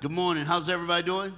[0.00, 0.46] Good morning.
[0.46, 1.34] How's everybody doing?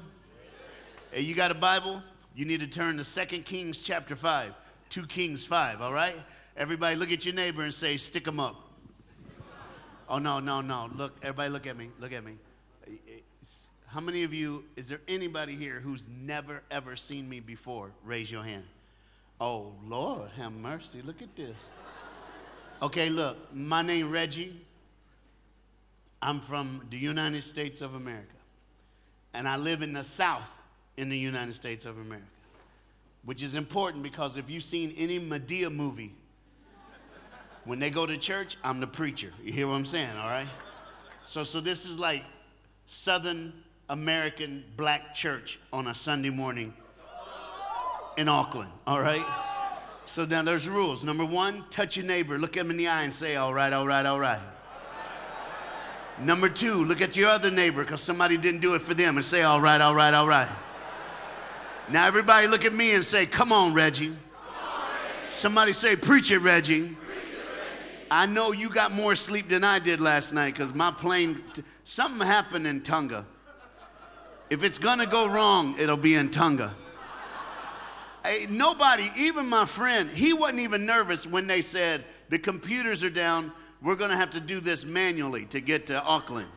[1.11, 2.01] Hey, you got a Bible?
[2.37, 4.55] You need to turn to 2 Kings chapter 5.
[4.89, 6.15] 2 Kings 5, all right?
[6.57, 8.71] Everybody look at your neighbor and say, stick them up.
[10.09, 10.89] Oh, no, no, no.
[10.95, 11.91] Look, everybody look at me.
[11.99, 12.35] Look at me.
[13.87, 17.91] How many of you, is there anybody here who's never, ever seen me before?
[18.05, 18.63] Raise your hand.
[19.41, 21.03] Oh, Lord, have mercy.
[21.03, 21.57] Look at this.
[22.81, 24.65] Okay, look, my name Reggie.
[26.23, 28.29] I'm from the United States of America.
[29.35, 30.59] And I live in the South
[30.97, 32.27] in the United States of America.
[33.25, 36.13] Which is important because if you've seen any Madea movie,
[37.65, 39.33] when they go to church, I'm the preacher.
[39.45, 40.49] You hear what I'm saying, all right?
[41.25, 42.25] So, so this is like
[42.87, 43.53] Southern
[43.89, 46.75] American black church on a Sunday morning
[48.17, 49.25] in Auckland, all right?
[50.05, 51.05] So now there's rules.
[51.05, 53.87] Number one, touch your neighbor, look him in the eye and say, all right, all
[53.87, 54.41] right, all right.
[56.25, 59.25] Number two, look at your other neighbor because somebody didn't do it for them and
[59.25, 60.49] say, all right, all right, all right.
[61.91, 64.17] Now everybody look at me and say, come on, Reggie.
[65.29, 66.97] Somebody say, preach it, Reggie.
[68.11, 71.63] I know you got more sleep than I did last night because my plane, t-
[71.85, 73.25] something happened in Tonga.
[74.51, 76.75] If it's gonna go wrong, it'll be in Tonga.
[78.23, 83.11] Hey, nobody, even my friend, he wasn't even nervous when they said the computers are
[83.11, 83.51] down.
[83.83, 86.49] We're gonna have to do this manually to get to Auckland.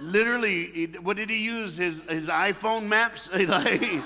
[0.00, 1.76] Literally, what did he use?
[1.76, 3.32] His, his iPhone maps?
[3.48, 4.02] like,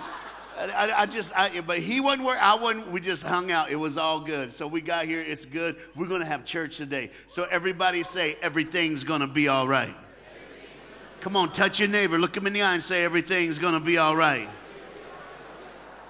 [0.59, 2.91] I, I, just, I, but he wasn't where I wasn't.
[2.91, 3.71] We just hung out.
[3.71, 4.53] It was all good.
[4.53, 5.21] So we got here.
[5.21, 5.77] It's good.
[5.97, 7.11] We're gonna have church today.
[7.27, 9.95] So everybody say everything's gonna be all right.
[11.21, 12.19] Come on, touch your neighbor.
[12.19, 14.49] Look him in the eye and say everything's gonna be all right.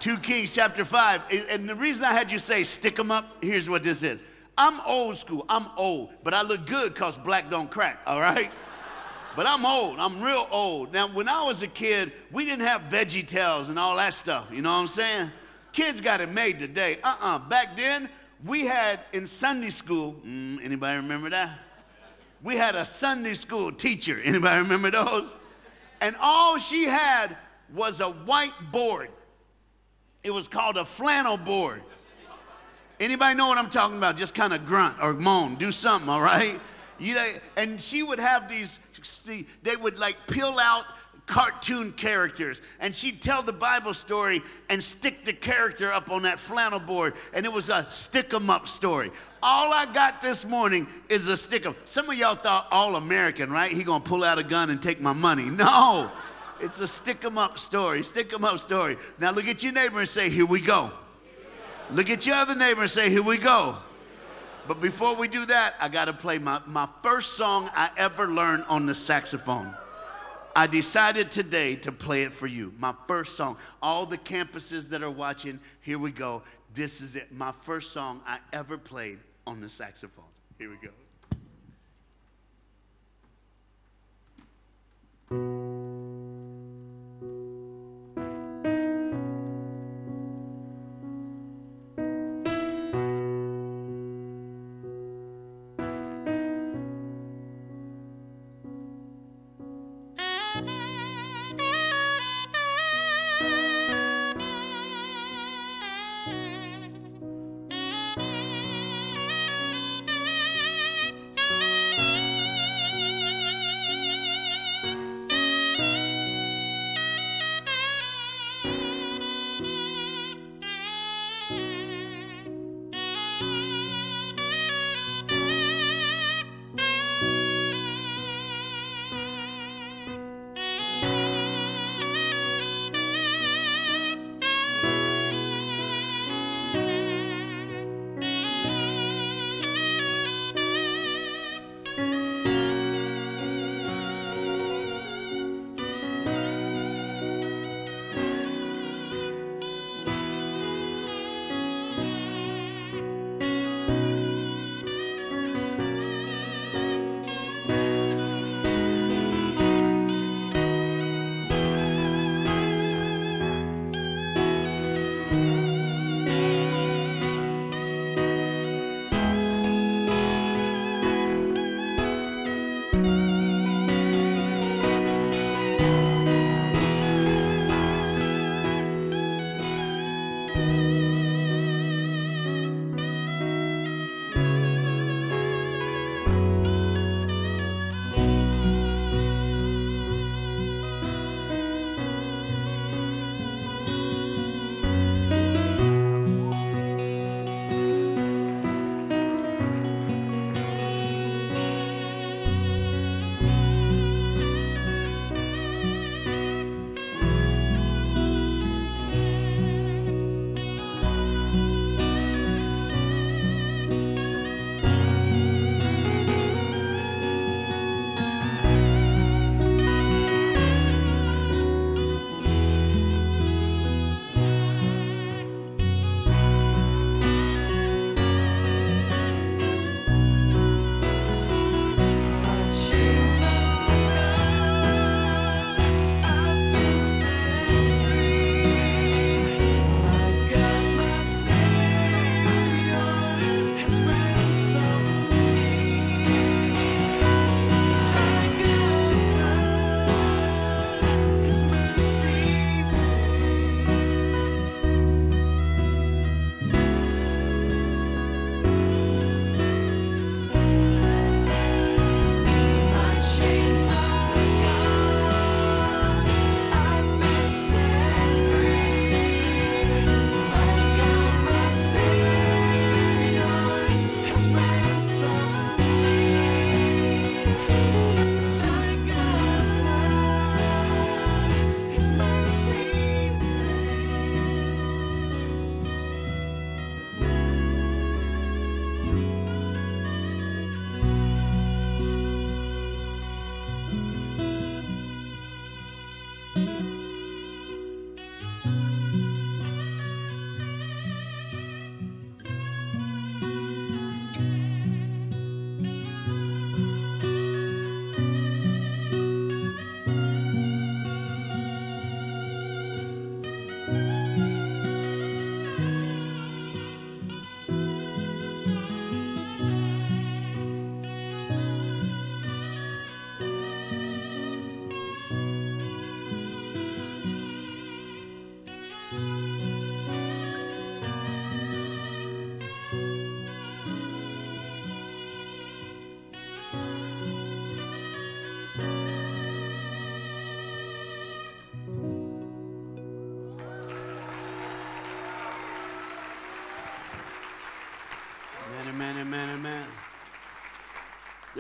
[0.01, 1.23] 2 Kings chapter 5.
[1.51, 4.23] And the reason I had you say stick them up, here's what this is.
[4.57, 5.45] I'm old school.
[5.49, 8.51] I'm old, but I look good because black don't crack, all right?
[9.35, 9.99] But I'm old.
[9.99, 10.93] I'm real old.
[10.93, 14.49] Now, when I was a kid, we didn't have VeggieTales and all that stuff.
[14.53, 15.31] You know what I'm saying?
[15.73, 16.99] Kids got it made today.
[17.03, 17.39] Uh-uh.
[17.39, 18.11] Back then,
[18.45, 21.59] we had in Sunday school, mm, anybody remember that?
[22.43, 24.21] We had a Sunday school teacher.
[24.25, 25.37] Anybody remember those?
[26.01, 27.37] And all she had
[27.75, 29.09] was a white board.
[30.23, 31.83] It was called a flannel board.
[33.03, 34.17] Anybody know what I'm talking about?
[34.17, 36.61] Just kind of grunt or moan, do something, all right?
[37.01, 38.79] You know, and she would have these,
[39.65, 40.85] they would like peel out
[41.27, 46.39] cartoon characters and she'd tell the bible story and stick the character up on that
[46.39, 49.11] flannel board and it was a stick 'em up story.
[49.41, 53.53] All i got this morning is a stick 'em some of y'all thought all american
[53.53, 53.71] right?
[53.71, 55.45] He gonna pull out a gun and take my money.
[55.45, 56.11] No
[56.61, 58.97] it's a stick 'em up story stick 'em up story.
[59.19, 60.91] Now look at your neighbor and say here we go
[61.93, 63.77] Look at your other neighbor and say, Here we go.
[64.67, 68.29] But before we do that, I got to play my, my first song I ever
[68.29, 69.75] learned on the saxophone.
[70.55, 72.73] I decided today to play it for you.
[72.79, 73.57] My first song.
[73.83, 76.43] All the campuses that are watching, here we go.
[76.75, 77.33] This is it.
[77.33, 80.25] My first song I ever played on the saxophone.
[80.59, 80.91] Here we go.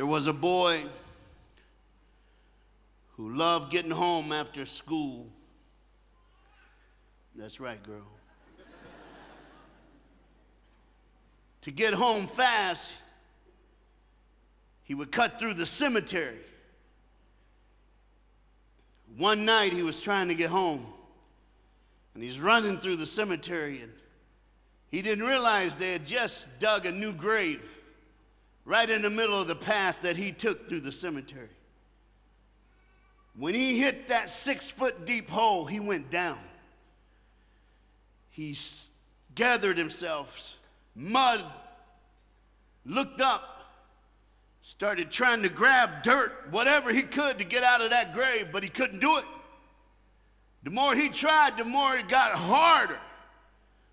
[0.03, 0.83] There was a boy
[3.11, 5.29] who loved getting home after school.
[7.37, 8.03] That's right, girl.
[11.61, 12.93] to get home fast,
[14.83, 16.41] he would cut through the cemetery.
[19.17, 20.85] One night he was trying to get home,
[22.15, 23.93] and he's running through the cemetery, and
[24.89, 27.63] he didn't realize they had just dug a new grave
[28.65, 31.49] right in the middle of the path that he took through the cemetery.
[33.37, 36.39] When he hit that six foot deep hole, he went down.
[38.31, 38.57] He
[39.35, 40.59] gathered himself,
[40.95, 41.45] mud,
[42.85, 43.73] looked up,
[44.63, 48.63] started trying to grab dirt, whatever he could to get out of that grave, but
[48.63, 49.25] he couldn't do it.
[50.63, 52.99] The more he tried, the more it got harder.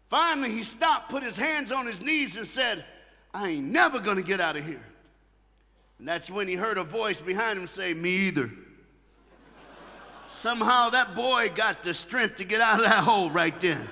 [0.09, 2.85] Finally, he stopped, put his hands on his knees, and said,
[3.33, 4.83] I ain't never gonna get out of here.
[5.99, 8.49] And that's when he heard a voice behind him say, Me either.
[10.25, 13.87] Somehow that boy got the strength to get out of that hole right then.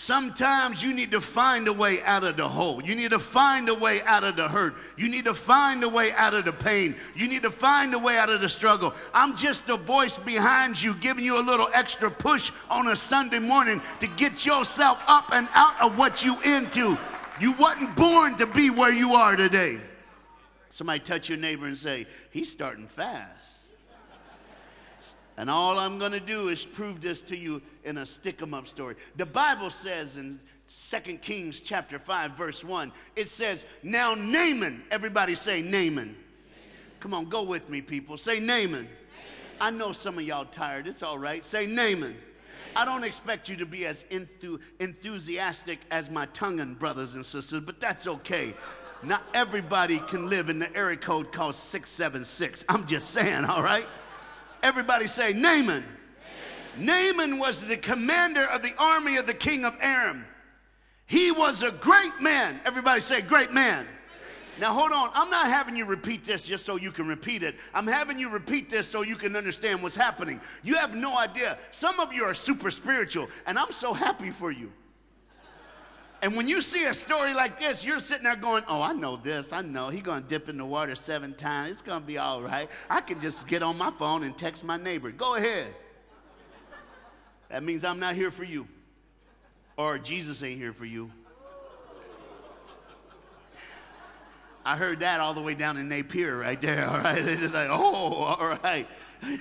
[0.00, 2.80] Sometimes you need to find a way out of the hole.
[2.84, 4.76] You need to find a way out of the hurt.
[4.96, 6.94] You need to find a way out of the pain.
[7.16, 8.94] You need to find a way out of the struggle.
[9.12, 13.40] I'm just a voice behind you, giving you a little extra push on a Sunday
[13.40, 16.96] morning to get yourself up and out of what you into.
[17.40, 19.80] You wasn't born to be where you are today.
[20.70, 23.58] Somebody touch your neighbor and say, He's starting fast.
[25.36, 28.54] And all I'm going to do is prove this to you in a stick 'em
[28.54, 28.96] up story.
[29.14, 35.36] The Bible says in 2 Kings chapter 5 verse 1, it says, "Now Naaman, everybody
[35.36, 35.94] say Naaman.
[35.94, 36.16] Naaman.
[36.98, 38.16] Come on, go with me people.
[38.16, 38.70] Say Naaman.
[38.70, 38.88] Naaman.
[39.60, 40.88] I know some of y'all tired.
[40.88, 41.44] It's all right.
[41.44, 42.16] Say Naaman.
[42.76, 47.60] I don't expect you to be as enthu- enthusiastic as my Tongan brothers and sisters,
[47.60, 48.54] but that's okay.
[49.02, 52.64] Not everybody can live in the area code called 676.
[52.68, 53.86] I'm just saying, all right?
[54.62, 55.84] Everybody say Naaman.
[56.76, 57.16] Naaman.
[57.16, 60.24] Naaman was the commander of the army of the king of Aram.
[61.06, 62.60] He was a great man.
[62.64, 63.86] Everybody say great man.
[64.58, 65.10] Now, hold on.
[65.14, 67.56] I'm not having you repeat this just so you can repeat it.
[67.72, 70.40] I'm having you repeat this so you can understand what's happening.
[70.62, 71.58] You have no idea.
[71.70, 74.72] Some of you are super spiritual, and I'm so happy for you.
[76.20, 79.16] And when you see a story like this, you're sitting there going, Oh, I know
[79.16, 79.52] this.
[79.52, 79.88] I know.
[79.88, 81.70] He's going to dip in the water seven times.
[81.72, 82.68] It's going to be all right.
[82.90, 85.12] I can just get on my phone and text my neighbor.
[85.12, 85.72] Go ahead.
[87.50, 88.66] That means I'm not here for you.
[89.76, 91.10] Or Jesus ain't here for you.
[94.64, 97.24] I heard that all the way down in Napier right there, all right?
[97.24, 98.86] They're just like, oh, all right.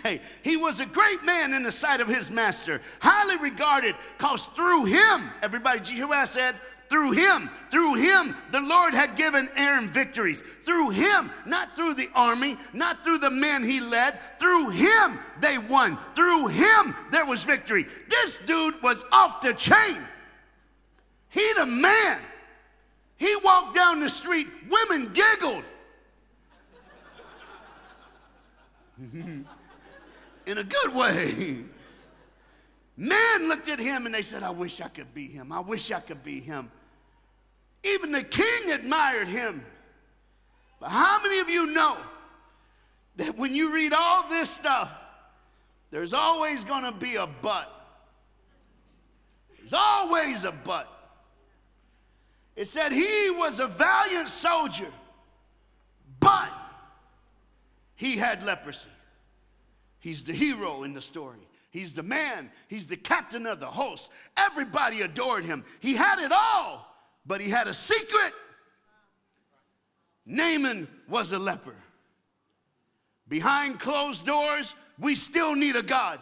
[0.04, 4.48] Hey, he was a great man in the sight of his master, highly regarded, because
[4.48, 6.56] through him, everybody, did you hear what I said?
[6.90, 10.44] Through him, through him, the Lord had given Aram victories.
[10.66, 15.58] Through him, not through the army, not through the men he led, through him they
[15.58, 15.98] won.
[16.16, 17.86] Through him there was victory.
[18.10, 19.98] This dude was off the chain.
[21.30, 22.22] He the man.
[23.18, 25.64] He walked down the street, women giggled.
[29.14, 29.46] In
[30.48, 31.64] a good way.
[32.96, 35.52] Men looked at him and they said, I wish I could be him.
[35.52, 36.72] I wish I could be him.
[37.84, 39.64] Even the king admired him.
[40.80, 41.98] But how many of you know
[43.18, 44.90] that when you read all this stuff,
[45.92, 47.72] there's always going to be a but?
[49.58, 50.97] There's always a but.
[52.58, 54.92] It said he was a valiant soldier,
[56.20, 56.52] but
[57.94, 58.90] he had leprosy.
[60.00, 61.48] He's the hero in the story.
[61.70, 62.50] He's the man.
[62.68, 64.12] He's the captain of the host.
[64.36, 65.64] Everybody adored him.
[65.82, 66.92] He had it all,
[67.28, 68.34] but he had a secret.
[70.26, 71.76] Naaman was a leper.
[73.28, 76.20] Behind closed doors, we still need a God.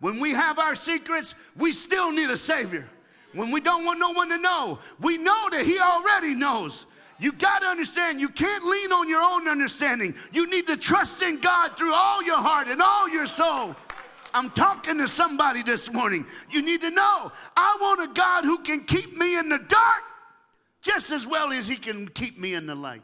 [0.00, 2.88] When we have our secrets, we still need a Savior.
[3.32, 6.86] When we don't want no one to know, we know that He already knows.
[7.18, 10.14] You got to understand, you can't lean on your own understanding.
[10.32, 13.74] You need to trust in God through all your heart and all your soul.
[14.34, 16.26] I'm talking to somebody this morning.
[16.50, 20.02] You need to know I want a God who can keep me in the dark
[20.82, 23.02] just as well as He can keep me in the light.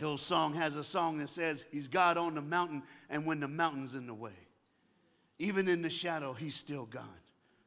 [0.00, 3.94] Hillsong has a song that says, He's God on the mountain, and when the mountain's
[3.94, 4.32] in the way,
[5.38, 7.02] even in the shadow, He's still God.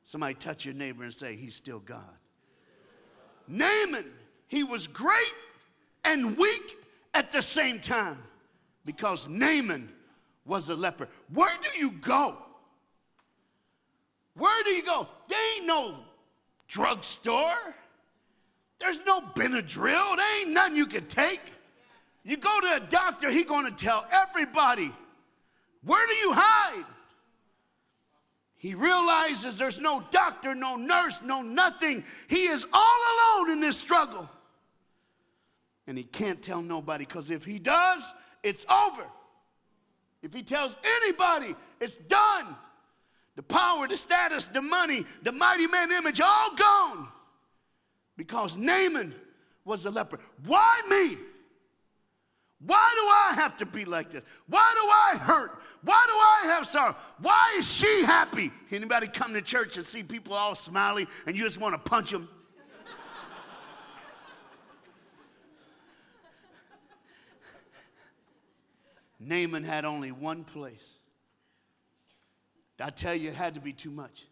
[0.08, 2.00] Somebody touch your neighbor and say, He's still God.
[3.46, 4.06] Naaman,
[4.48, 5.34] he was great
[6.06, 6.78] and weak
[7.14, 8.18] at the same time
[8.86, 9.92] because Naaman
[10.46, 11.10] was a leper.
[11.34, 12.38] Where do you go?
[14.36, 15.10] Where do you go?
[15.28, 15.96] There ain't no
[16.70, 17.76] drugstore.
[18.80, 20.16] There's no Benadryl.
[20.16, 21.42] There ain't nothing you can take.
[22.24, 24.90] You go to a doctor, he's going to tell everybody,
[25.84, 26.86] where do you hide?
[28.58, 32.04] He realizes there's no doctor, no nurse, no nothing.
[32.28, 34.30] He is all alone in this struggle.
[35.86, 39.06] And he can't tell nobody because if he does, it's over.
[40.24, 42.56] If he tells anybody, it's done.
[43.36, 47.08] The power, the status, the money, the mighty man image, all gone.
[48.18, 49.14] Because Naaman
[49.64, 50.20] was a leper.
[50.46, 51.18] Why me?
[52.60, 54.24] Why do I have to be like this?
[54.48, 55.62] Why do I hurt?
[55.84, 56.96] Why do I have sorrow?
[57.20, 58.52] Why is she happy?
[58.72, 62.10] Anybody come to church and see people all smiley and you just want to punch
[62.10, 62.28] them?
[69.20, 70.96] Naaman had only one place.
[72.80, 74.26] I tell you, it had to be too much.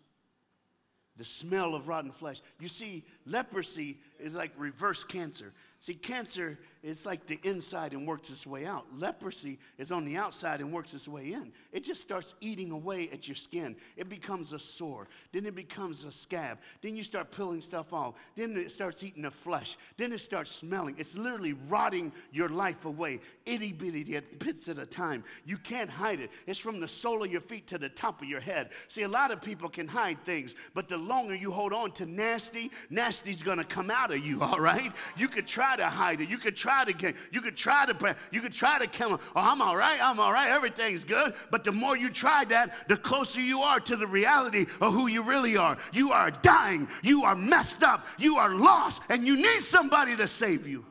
[1.18, 2.42] The smell of rotten flesh.
[2.60, 5.54] You see, leprosy is like reverse cancer.
[5.80, 8.86] See, cancer is like the inside and works its way out.
[8.94, 11.52] Leprosy is on the outside and works its way in.
[11.72, 13.76] It just starts eating away at your skin.
[13.98, 15.08] It becomes a sore.
[15.34, 16.60] Then it becomes a scab.
[16.82, 18.16] Then you start peeling stuff off.
[18.36, 19.78] Then it starts eating the flesh.
[19.98, 20.96] Then it starts smelling.
[21.00, 25.24] It's literally rotting your life away, itty bitty bits at a time.
[25.44, 26.30] You can't hide it.
[26.46, 28.70] It's from the sole of your feet to the top of your head.
[28.90, 32.06] See, a lot of people can hide things, but the longer you hold on to
[32.06, 34.92] nasty, nasty's gonna come out of you, all right?
[35.18, 36.30] You could try to hide it.
[36.30, 38.14] You could try to get, you could try to pray.
[38.32, 41.34] You could try to come, oh, I'm all right, I'm all right, everything's good.
[41.52, 45.08] But the more you try that, the closer you are to the reality of who
[45.08, 45.78] you really are.
[45.94, 50.28] You are dying, you are messed up, you are lost, and you need somebody to
[50.28, 50.86] save you.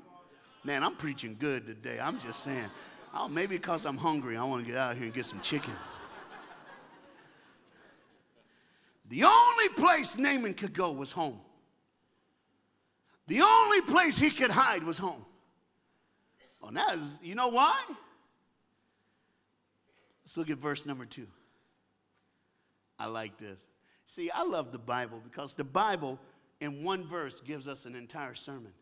[0.64, 1.98] Man, I'm preaching good today.
[2.00, 2.70] I'm just saying.
[3.12, 5.72] Oh, maybe because I'm hungry, I want to get out here and get some chicken.
[9.08, 11.40] The only place Naaman could go was home.
[13.26, 15.24] The only place he could hide was home.
[16.64, 17.78] Well, now, you know why?
[20.24, 21.26] Let's look at verse number two.
[22.98, 23.60] I like this.
[24.06, 26.18] See, I love the Bible because the Bible
[26.60, 28.72] in one verse gives us an entire sermon.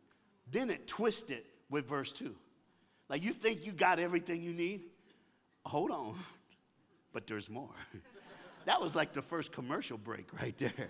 [0.48, 2.36] Then it twists it with verse two.
[3.08, 4.82] Like you think you got everything you need?
[5.66, 6.14] Hold on,
[7.12, 7.74] but there's more.
[8.64, 10.88] that was like the first commercial break right there.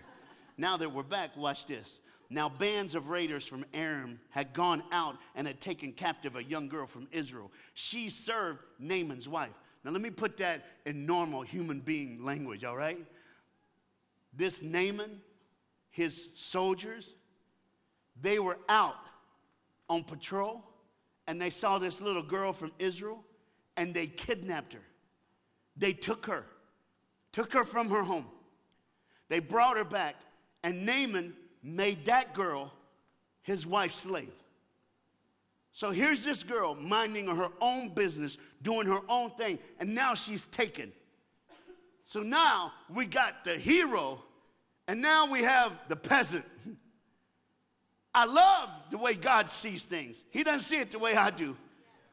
[0.58, 2.00] Now that we're back, watch this.
[2.32, 6.66] Now, bands of raiders from Aram had gone out and had taken captive a young
[6.66, 7.52] girl from Israel.
[7.74, 9.52] She served Naaman's wife.
[9.84, 13.04] Now, let me put that in normal human being language, all right?
[14.32, 15.20] This Naaman,
[15.90, 17.12] his soldiers,
[18.18, 18.96] they were out
[19.90, 20.64] on patrol
[21.26, 23.22] and they saw this little girl from Israel
[23.76, 24.82] and they kidnapped her.
[25.76, 26.46] They took her,
[27.30, 28.26] took her from her home.
[29.28, 30.16] They brought her back,
[30.62, 32.72] and Naaman made that girl
[33.42, 34.32] his wife's slave.
[35.72, 40.44] So here's this girl minding her own business, doing her own thing, and now she's
[40.46, 40.92] taken.
[42.04, 44.22] So now we got the hero,
[44.86, 46.44] and now we have the peasant.
[48.14, 50.22] I love the way God sees things.
[50.30, 51.56] He doesn't see it the way I do,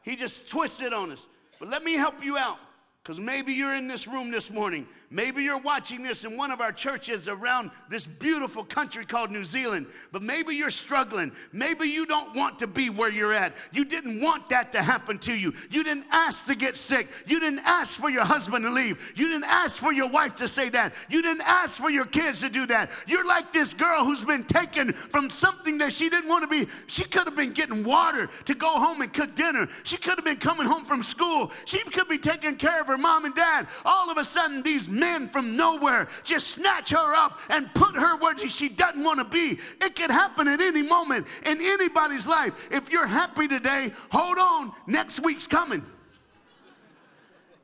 [0.01, 1.27] He just twists it on us.
[1.59, 2.57] But let me help you out.
[3.09, 4.85] Because maybe you're in this room this morning.
[5.09, 9.43] Maybe you're watching this in one of our churches around this beautiful country called New
[9.43, 9.87] Zealand.
[10.11, 11.31] But maybe you're struggling.
[11.51, 13.55] Maybe you don't want to be where you're at.
[13.71, 15.55] You didn't want that to happen to you.
[15.71, 17.09] You didn't ask to get sick.
[17.25, 19.13] You didn't ask for your husband to leave.
[19.15, 20.93] You didn't ask for your wife to say that.
[21.09, 22.91] You didn't ask for your kids to do that.
[23.07, 26.71] You're like this girl who's been taken from something that she didn't want to be.
[26.85, 29.67] She could have been getting water to go home and cook dinner.
[29.83, 31.51] She could have been coming home from school.
[31.65, 34.87] She could be taking care of her mom and dad, all of a sudden these
[34.87, 39.25] men from nowhere just snatch her up and put her where she doesn't want to
[39.25, 39.59] be.
[39.81, 42.69] It can happen at any moment in anybody's life.
[42.71, 45.85] If you're happy today, hold on, next week's coming.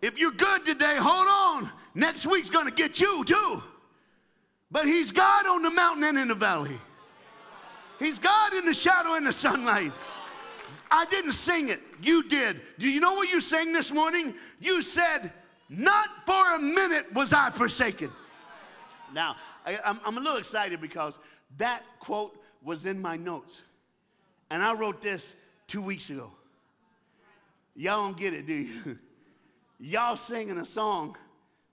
[0.02, 3.64] If you're good today, hold on, next week's going to get you too.
[4.72, 6.78] But he's God on the mountain and in the valley.
[7.98, 9.94] He's God in the shadow and the sunlight.
[10.92, 11.82] I didn't sing it.
[12.02, 12.62] You did.
[12.78, 14.34] Do you know what you sang this morning?
[14.60, 15.32] You said,
[15.70, 18.12] Not for a minute was I forsaken.
[19.14, 21.20] Now, I, am a little excited because
[21.58, 23.64] that quote was in my notes.
[24.50, 25.36] And I wrote this
[25.68, 26.32] two weeks ago.
[27.76, 29.00] Y'all don't get it, do you?
[29.80, 31.18] Y'all singing a song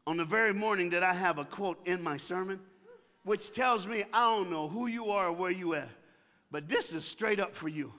[0.07, 2.61] on the very morning that I have a quote in my sermon,
[3.25, 5.89] which tells me I don't know who you are or where you at,
[6.51, 7.93] but this is straight up for you.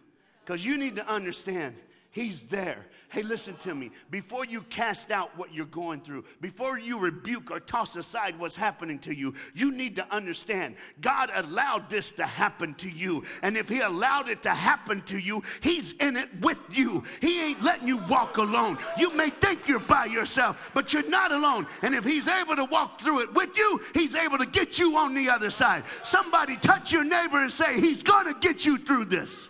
[0.45, 1.75] Because you need to understand
[2.13, 2.77] He's there.
[3.10, 3.89] Hey, listen to me.
[4.12, 8.56] Before you cast out what you're going through, before you rebuke or toss aside what's
[8.56, 13.23] happening to you, you need to understand God allowed this to happen to you.
[13.41, 17.03] And if He allowed it to happen to you, He's in it with you.
[17.19, 18.77] He ain't letting you walk alone.
[18.95, 21.65] You may think you're by yourself, but you're not alone.
[21.82, 24.97] And if He's able to walk through it with you, He's able to get you
[24.97, 25.84] on the other side.
[26.03, 29.49] Somebody touch your neighbor and say, He's going to get you through this.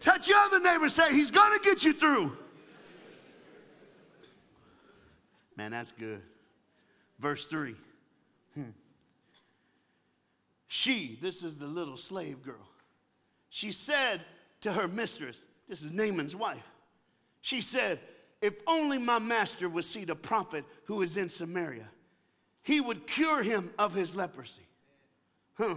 [0.00, 2.36] Touch your other neighbor say, He's going to get you through.
[5.56, 6.22] Man, that's good.
[7.18, 7.74] Verse 3.
[8.54, 8.62] Hmm.
[10.68, 12.68] She, this is the little slave girl,
[13.50, 14.20] she said
[14.60, 16.66] to her mistress, this is Naaman's wife,
[17.40, 17.98] she said,
[18.40, 21.88] If only my master would see the prophet who is in Samaria,
[22.62, 24.66] he would cure him of his leprosy.
[25.54, 25.76] Huh.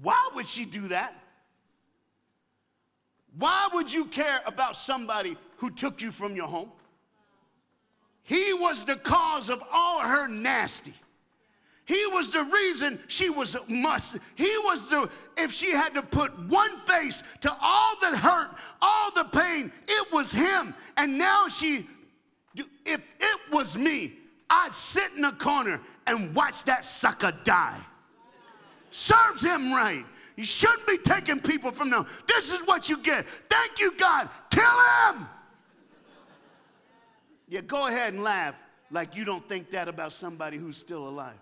[0.00, 1.14] Why would she do that?
[3.38, 6.70] Why would you care about somebody who took you from your home?
[8.22, 10.94] He was the cause of all her nasty.
[11.84, 14.18] He was the reason she was must.
[14.36, 19.10] He was the, if she had to put one face to all the hurt, all
[19.12, 20.74] the pain, it was him.
[20.96, 21.86] And now she,
[22.86, 24.14] if it was me,
[24.48, 27.80] I'd sit in a corner and watch that sucker die.
[28.90, 30.04] Serves him right.
[30.36, 32.06] You shouldn't be taking people from them.
[32.26, 33.26] This is what you get.
[33.26, 34.28] Thank you, God.
[34.50, 35.28] Kill him.
[37.48, 38.54] Yeah, go ahead and laugh
[38.90, 41.38] like you don't think that about somebody who's still alive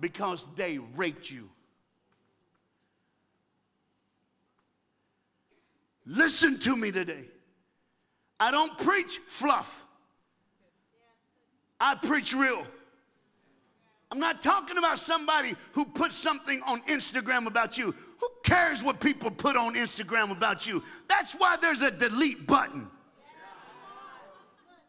[0.00, 1.48] because they raped you.
[6.06, 7.26] Listen to me today.
[8.38, 9.84] I don't preach fluff,
[11.78, 12.66] I preach real.
[14.10, 17.94] I'm not talking about somebody who puts something on Instagram about you.
[18.18, 20.82] Who cares what people put on Instagram about you?
[21.08, 22.88] That's why there's a delete button.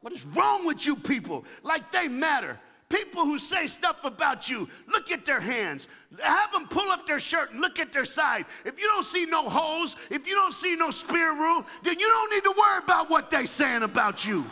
[0.02, 1.46] What is wrong with you people?
[1.62, 2.60] Like they matter.
[2.90, 5.88] People who say stuff about you, look at their hands.
[6.22, 8.46] Have them pull up their shirt and look at their side.
[8.66, 12.08] If you don't see no holes, if you don't see no spear rule, then you
[12.08, 14.44] don't need to worry about what they saying about you.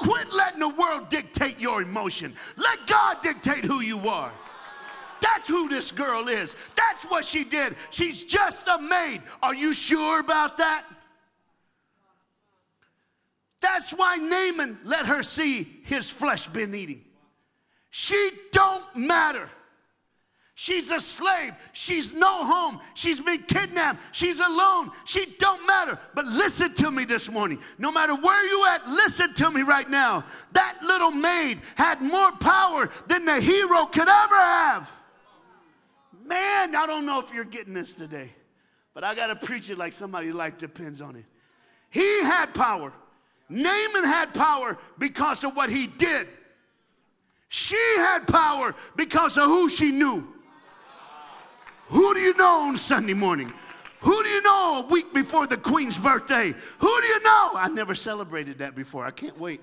[0.00, 2.34] Quit letting the world dictate your emotion.
[2.56, 4.32] Let God dictate who you are.
[5.20, 6.56] That's who this girl is.
[6.74, 7.76] That's what she did.
[7.90, 9.20] She's just a maid.
[9.42, 10.86] Are you sure about that?
[13.60, 17.04] That's why Naaman let her see his flesh been eating.
[17.90, 19.50] She don't matter.
[20.60, 21.54] She's a slave.
[21.72, 22.80] She's no home.
[22.92, 24.02] She's been kidnapped.
[24.12, 24.90] She's alone.
[25.06, 25.98] She don't matter.
[26.14, 27.60] But listen to me this morning.
[27.78, 30.22] No matter where you at, listen to me right now.
[30.52, 34.92] That little maid had more power than the hero could ever have.
[36.26, 38.30] Man, I don't know if you're getting this today,
[38.92, 41.24] but I got to preach it like somebody's life depends on it.
[41.88, 42.92] He had power.
[43.48, 46.28] Naaman had power because of what he did.
[47.48, 50.34] She had power because of who she knew.
[51.90, 53.52] Who do you know on Sunday morning?
[54.00, 56.54] Who do you know a week before the Queen's birthday?
[56.78, 57.50] Who do you know?
[57.54, 59.04] I never celebrated that before.
[59.04, 59.60] I can't wait.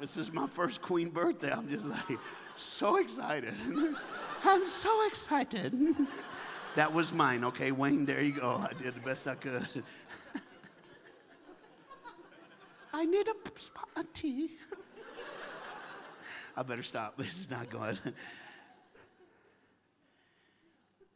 [0.00, 1.52] This is my first Queen birthday.
[1.52, 2.18] I'm just like
[2.56, 3.54] so excited.
[4.44, 5.74] I'm so excited.
[6.76, 8.06] that was mine, okay, Wayne.
[8.06, 8.56] There you go.
[8.56, 9.66] I did the best I could.
[12.92, 14.52] I need a spot of tea.
[16.56, 17.18] I better stop.
[17.18, 18.00] This is not good.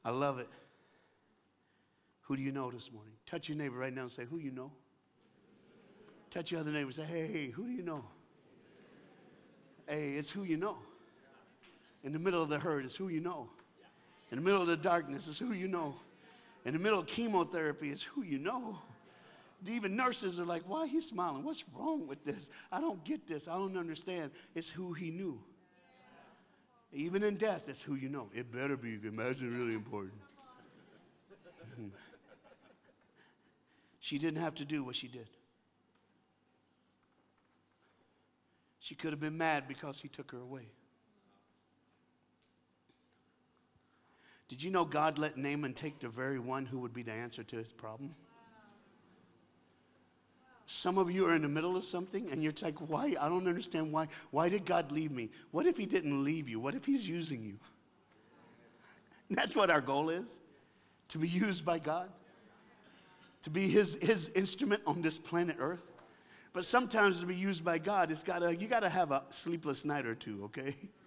[0.05, 0.49] I love it.
[2.23, 3.13] Who do you know this morning?
[3.27, 4.73] Touch your neighbor right now and say, Who you know?
[6.31, 8.05] Touch your other neighbor and say, Hey, who do you know?
[9.89, 10.79] Hey, it's who you know.
[12.05, 13.51] In the middle of the hurt, it's who you know.
[14.31, 15.97] In the middle of the darkness, it's who you know.
[16.65, 18.79] In the middle of chemotherapy, it's who you know.
[19.67, 21.43] Even nurses are like, Why you smiling?
[21.43, 22.49] What's wrong with this?
[22.71, 23.49] I don't get this.
[23.49, 24.31] I don't understand.
[24.55, 25.43] It's who he knew.
[26.93, 28.29] Even in death, that's who you know.
[28.35, 30.15] It better be, because that's really important.
[34.01, 35.29] she didn't have to do what she did.
[38.81, 40.67] She could have been mad because he took her away.
[44.49, 47.45] Did you know God let Naaman take the very one who would be the answer
[47.45, 48.17] to his problem?
[50.73, 53.17] Some of you are in the middle of something and you're like, why?
[53.21, 54.07] I don't understand why.
[54.31, 55.29] Why did God leave me?
[55.51, 56.61] What if He didn't leave you?
[56.61, 57.57] What if He's using you?
[59.31, 60.39] That's what our goal is
[61.09, 62.09] to be used by God,
[63.43, 65.83] to be His, his instrument on this planet Earth.
[66.53, 69.85] But sometimes to be used by God, it's gotta, you got to have a sleepless
[69.85, 70.77] night or two, okay?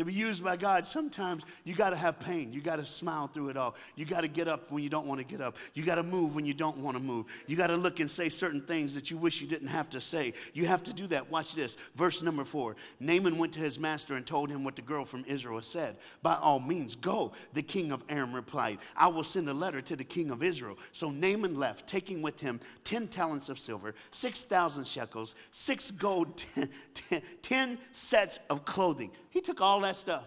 [0.00, 2.54] To be used by God, sometimes you got to have pain.
[2.54, 3.74] You got to smile through it all.
[3.96, 5.58] You got to get up when you don't want to get up.
[5.74, 7.26] You got to move when you don't want to move.
[7.46, 10.00] You got to look and say certain things that you wish you didn't have to
[10.00, 10.32] say.
[10.54, 11.30] You have to do that.
[11.30, 11.76] Watch this.
[11.96, 15.22] Verse number four Naaman went to his master and told him what the girl from
[15.28, 15.98] Israel said.
[16.22, 17.32] By all means, go.
[17.52, 20.78] The king of Aram replied, I will send a letter to the king of Israel.
[20.92, 26.70] So Naaman left, taking with him 10 talents of silver, 6,000 shekels, six gold, ten,
[26.94, 29.10] ten, 10 sets of clothing.
[29.30, 30.24] He took all that stuff.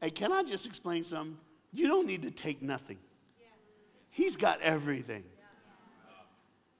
[0.00, 1.36] Hey, can I just explain something?
[1.72, 2.98] You don't need to take nothing.
[4.10, 5.24] He's got everything.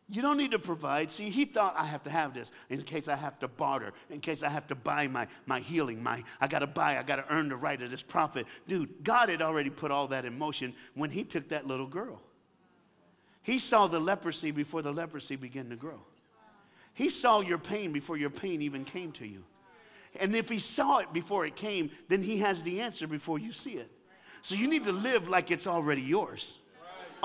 [0.08, 1.10] You don't need to provide.
[1.10, 4.20] See, he thought I have to have this in case I have to barter, in
[4.20, 7.48] case I have to buy my, my healing, my I gotta buy, I gotta earn
[7.48, 8.46] the right of this prophet.
[8.66, 12.20] Dude, God had already put all that in motion when he took that little girl.
[13.42, 16.00] He saw the leprosy before the leprosy began to grow.
[16.92, 19.42] He saw your pain before your pain even came to you.
[20.20, 23.52] And if he saw it before it came, then he has the answer before you
[23.52, 23.90] see it.
[24.42, 26.58] So you need to live like it's already yours.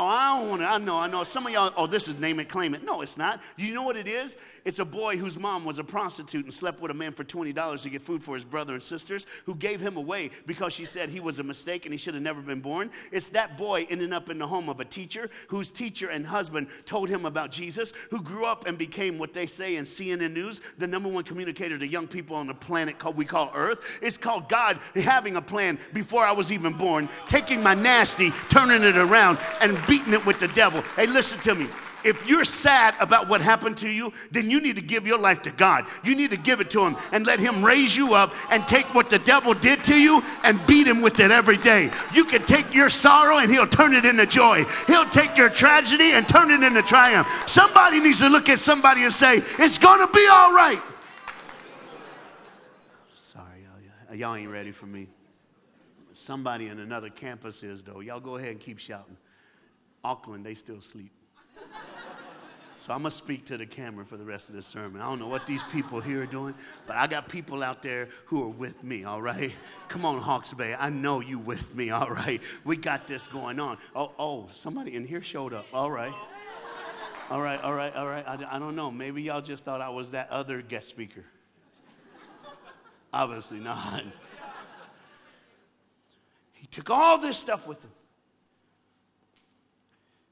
[0.02, 0.68] Oh, I don't want to.
[0.70, 1.26] I know, I know.
[1.26, 2.86] Some of y'all, oh, this is name it, claim it.
[2.86, 3.42] No, it's not.
[3.58, 4.38] Do you know what it is?
[4.64, 7.82] It's a boy whose mom was a prostitute and slept with a man for $20
[7.82, 11.10] to get food for his brother and sisters, who gave him away because she said
[11.10, 12.90] he was a mistake and he should have never been born.
[13.12, 16.68] It's that boy ending up in the home of a teacher whose teacher and husband
[16.86, 20.62] told him about Jesus, who grew up and became what they say in CNN News,
[20.78, 24.00] the number one communicator to young people on the planet called, we call Earth.
[24.02, 28.84] It's called God having a plan before I was even born, taking my nasty, turning
[28.84, 30.82] it around, and beating it with the devil.
[30.96, 31.68] Hey, listen to me.
[32.04, 35.42] If you're sad about what happened to you, then you need to give your life
[35.42, 35.86] to God.
[36.04, 38.94] You need to give it to Him and let Him raise you up and take
[38.96, 41.92] what the devil did to you and beat Him with it every day.
[42.14, 44.64] You can take your sorrow and He'll turn it into joy.
[44.88, 47.28] He'll take your tragedy and turn it into triumph.
[47.48, 50.82] Somebody needs to look at somebody and say, It's to be all right.
[53.16, 53.66] Sorry,
[54.10, 55.08] y'all, y'all ain't ready for me.
[56.14, 58.00] Somebody in another campus is, though.
[58.00, 59.18] Y'all go ahead and keep shouting.
[60.04, 61.12] Auckland, they still sleep.
[62.80, 65.02] So I'm going to speak to the camera for the rest of this sermon.
[65.02, 66.56] I don't know what these people here are doing,
[66.88, 69.52] but I got people out there who are with me, all right?
[69.90, 70.74] Come on, Hawke's Bay.
[70.80, 72.42] I know you with me, all right?
[72.64, 73.78] We got this going on.
[73.94, 75.66] Oh, oh, somebody in here showed up.
[75.74, 76.14] All right.
[77.30, 78.26] All right, all right, all right.
[78.26, 78.90] I, I don't know.
[78.90, 81.26] Maybe y'all just thought I was that other guest speaker.
[83.12, 84.04] Obviously not.
[86.54, 87.92] He took all this stuff with him.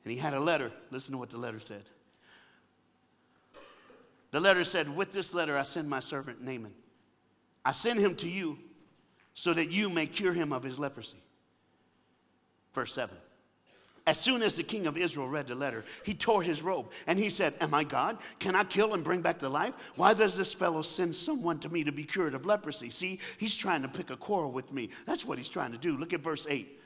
[0.07, 0.71] And he had a letter.
[0.89, 1.83] Listen to what the letter said.
[4.31, 6.71] The letter said, With this letter I send my servant Naaman.
[7.65, 8.57] I send him to you
[9.33, 11.17] so that you may cure him of his leprosy.
[12.73, 13.17] Verse 7.
[14.05, 17.19] As soon as the king of Israel read the letter, he tore his robe and
[17.19, 18.19] he said, Am I God?
[18.39, 19.73] Can I kill and bring back to life?
[19.97, 22.91] Why does this fellow send someone to me to be cured of leprosy?
[22.91, 24.87] See, he's trying to pick a quarrel with me.
[25.05, 25.97] That's what he's trying to do.
[25.97, 26.76] Look at verse 8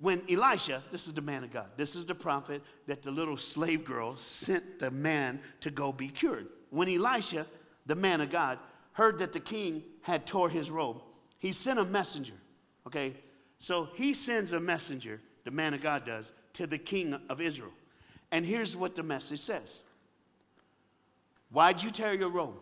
[0.00, 3.36] when Elisha, this is the man of God, this is the prophet that the little
[3.36, 6.48] slave girl sent the man to go be cured.
[6.70, 7.46] When Elisha,
[7.86, 8.58] the man of God,
[8.92, 11.02] heard that the king had tore his robe,
[11.38, 12.34] he sent a messenger.
[12.86, 13.14] Okay,
[13.58, 17.72] so he sends a messenger, the man of God does, to the king of Israel.
[18.30, 19.80] And here's what the message says
[21.50, 22.56] Why'd you tear your robe?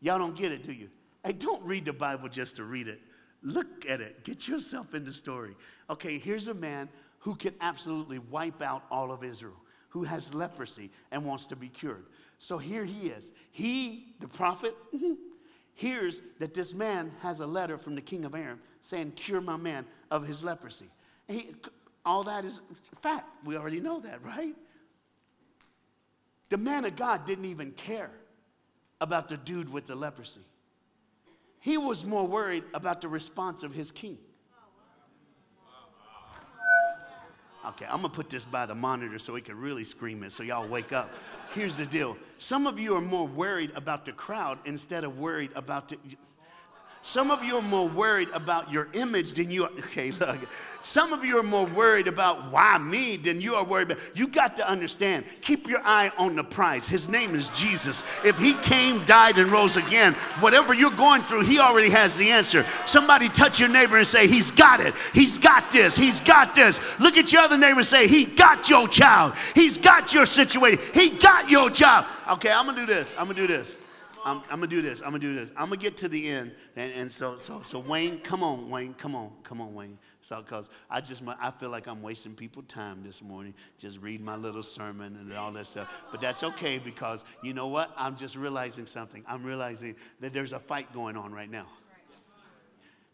[0.00, 0.90] Y'all don't get it, do you?
[1.24, 3.00] Hey, don't read the Bible just to read it.
[3.42, 4.24] Look at it.
[4.24, 5.54] Get yourself in the story.
[5.90, 10.90] Okay, here's a man who can absolutely wipe out all of Israel, who has leprosy
[11.10, 12.06] and wants to be cured.
[12.38, 13.32] So here he is.
[13.50, 14.74] He, the prophet,
[15.74, 19.56] hears that this man has a letter from the king of Aram saying, Cure my
[19.56, 20.88] man of his leprosy.
[21.28, 21.54] He,
[22.04, 22.60] all that is
[23.00, 23.26] fact.
[23.44, 24.54] We already know that, right?
[26.48, 28.10] The man of God didn't even care
[29.00, 30.40] about the dude with the leprosy.
[31.60, 34.18] He was more worried about the response of his king.
[37.66, 40.44] Okay, I'm gonna put this by the monitor so he can really scream it so
[40.44, 41.10] y'all wake up.
[41.52, 45.50] Here's the deal some of you are more worried about the crowd instead of worried
[45.56, 45.98] about the.
[47.06, 49.70] Some of you are more worried about your image than you are.
[49.78, 50.40] Okay, look.
[50.82, 54.02] Some of you are more worried about why me than you are worried about.
[54.16, 55.24] You got to understand.
[55.40, 56.88] Keep your eye on the prize.
[56.88, 58.02] His name is Jesus.
[58.24, 62.28] If he came, died, and rose again, whatever you're going through, he already has the
[62.28, 62.66] answer.
[62.86, 64.92] Somebody touch your neighbor and say, He's got it.
[65.14, 65.96] He's got this.
[65.96, 66.80] He's got this.
[66.98, 69.34] Look at your other neighbor and say, He got your child.
[69.54, 70.80] He's got your situation.
[70.92, 72.06] He got your job.
[72.32, 73.14] Okay, I'm gonna do this.
[73.16, 73.76] I'm gonna do this.
[74.26, 75.02] I'm, I'm, gonna do this.
[75.02, 75.52] I'm gonna do this.
[75.56, 78.92] I'm gonna get to the end, and, and so so so Wayne, come on, Wayne,
[78.94, 79.98] come on, come on, Wayne.
[80.20, 84.20] So because I just I feel like I'm wasting people time this morning, just read
[84.20, 86.02] my little sermon and all that stuff.
[86.10, 87.92] But that's okay because you know what?
[87.96, 89.22] I'm just realizing something.
[89.28, 91.68] I'm realizing that there's a fight going on right now.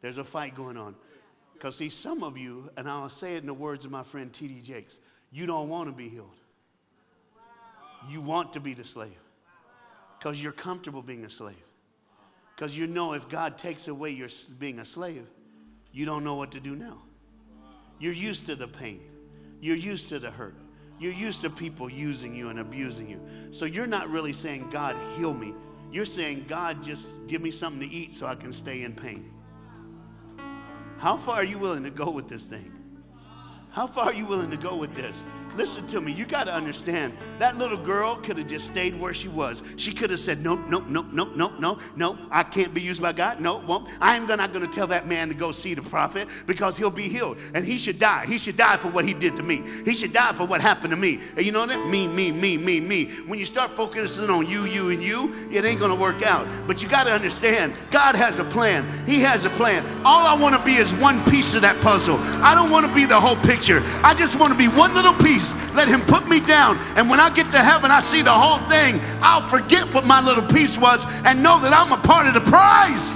[0.01, 0.97] There's a fight going on.
[1.53, 4.33] Because, see, some of you, and I'll say it in the words of my friend
[4.33, 4.63] T.D.
[4.63, 4.99] Jakes,
[5.31, 6.35] you don't want to be healed.
[8.11, 9.13] You want to be the slave
[10.23, 11.57] because you're comfortable being a slave.
[12.55, 14.29] Because you know if God takes away your
[14.61, 15.27] being a slave,
[15.91, 17.03] you don't know what to do now.
[17.99, 19.01] You're used to the pain,
[19.61, 20.55] you're used to the hurt,
[21.01, 23.21] you're used to people using you and abusing you.
[23.51, 25.55] So you're not really saying, God, heal me.
[25.91, 29.29] You're saying, God, just give me something to eat so I can stay in pain.
[30.99, 32.73] How far are you willing to go with this thing?
[33.73, 35.25] How far are you willing to go with this?
[35.55, 39.13] Listen to me, you got to understand that little girl could have just stayed where
[39.13, 39.63] she was.
[39.77, 43.03] She could have said, No, no, no, no, no, no, no, I can't be used
[43.03, 43.41] by God.
[43.41, 43.89] No, won't.
[44.01, 46.91] I am not going to tell that man to go see the prophet because he'll
[46.91, 48.25] be healed and he should die.
[48.27, 49.63] He should die for what he did to me.
[49.85, 51.21] He should die for what happened to me.
[51.37, 51.89] And you know that?
[51.89, 53.07] Me, me, me, me, me.
[53.27, 56.47] When you start focusing on you, you, and you, it ain't going to work out.
[56.67, 58.87] But you got to understand, God has a plan.
[59.07, 59.85] He has a plan.
[60.05, 62.17] All I want to be is one piece of that puzzle.
[62.43, 63.62] I don't want to be the whole picture.
[63.71, 66.79] I just want to be one little piece let Him put me down.
[66.97, 69.01] And when I get to heaven, I see the whole thing.
[69.21, 72.41] I'll forget what my little piece was and know that I'm a part of the
[72.41, 73.15] prize.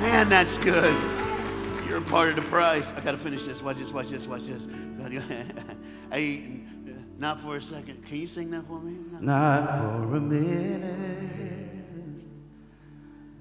[0.00, 0.96] Man, that's good.
[1.86, 2.92] You're a part of the prize.
[2.96, 3.62] I got to finish this.
[3.62, 4.68] Watch this, watch this, watch this.
[6.12, 6.60] hey,
[7.18, 8.04] not for a second.
[8.06, 8.96] Can you sing that for me?
[9.20, 11.30] Not, not for a minute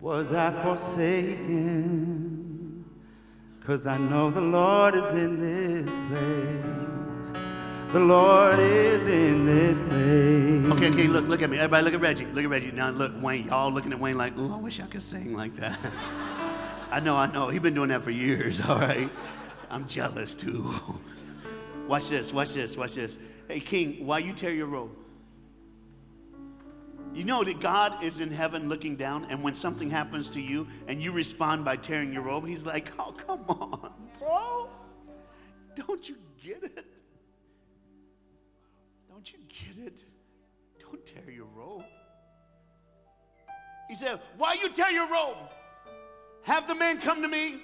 [0.02, 2.39] was I forsaken.
[3.66, 7.34] Cause I know the Lord is in this place.
[7.92, 10.74] The Lord is in this place.
[10.74, 11.58] Okay, okay, look, look at me.
[11.58, 12.26] Everybody look at Reggie.
[12.28, 12.72] Look at Reggie.
[12.72, 15.56] Now look, Wayne, y'all looking at Wayne like, oh, I wish I could sing like
[15.56, 15.80] that.
[16.92, 17.50] I know, I know.
[17.50, 19.10] He's been doing that for years, all right?
[19.70, 20.74] I'm jealous too.
[21.88, 23.18] watch this, watch this, watch this.
[23.48, 24.92] Hey, King, why you tear your robe?
[27.14, 30.68] You know that God is in heaven looking down, and when something happens to you
[30.88, 34.70] and you respond by tearing your robe, He's like, Oh, come on, bro.
[35.76, 36.86] Don't you get it?
[39.10, 40.04] Don't you get it?
[40.80, 41.84] Don't tear your robe.
[43.90, 45.38] He said, Why you tear your robe?
[46.44, 47.56] Have the man come to me,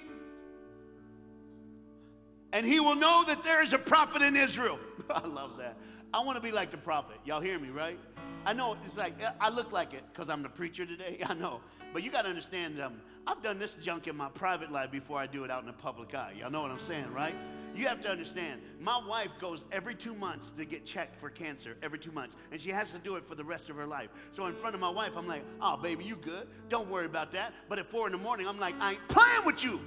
[2.52, 4.78] and he will know that there is a prophet in Israel.
[5.10, 5.76] I love that.
[6.16, 7.18] I want to be like the prophet.
[7.26, 7.98] Y'all hear me, right?
[8.46, 11.18] I know it's like, I look like it because I'm the preacher today.
[11.26, 11.60] I know.
[11.92, 15.18] But you got to understand, um, I've done this junk in my private life before
[15.18, 16.32] I do it out in the public eye.
[16.40, 17.34] Y'all know what I'm saying, right?
[17.74, 21.76] You have to understand, my wife goes every two months to get checked for cancer,
[21.82, 22.36] every two months.
[22.50, 24.08] And she has to do it for the rest of her life.
[24.30, 26.48] So in front of my wife, I'm like, oh, baby, you good.
[26.70, 27.52] Don't worry about that.
[27.68, 29.80] But at four in the morning, I'm like, I ain't playing with you,